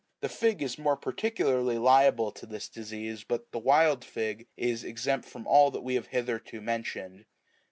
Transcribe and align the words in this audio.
The 0.21 0.29
fig 0.29 0.63
is 0.63 0.79
more 0.79 0.97
particularly 0.97 1.77
liable 1.77 2.31
to 2.31 2.47
this 2.47 2.67
disease: 2.69 3.23
but 3.23 3.51
the 3.51 3.59
wild 3.59 4.03
fig 4.03 4.47
is 4.57 4.83
exempt 4.83 5.29
from 5.29 5.45
all 5.45 5.69
that 5.69 5.83
we 5.83 5.93
have 5.93 6.07
hitherto 6.07 6.59
mentioned. 6.59 7.25